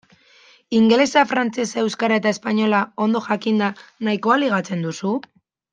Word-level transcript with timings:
Ingelesa, 0.77 1.23
frantsesa, 1.33 1.83
euskara 1.83 2.19
eta 2.21 2.33
espainola 2.37 2.81
ondo 3.07 3.21
jakinda 3.29 3.73
nahikoa 4.09 4.43
ligatzen 4.47 4.87
duzu? 4.89 5.13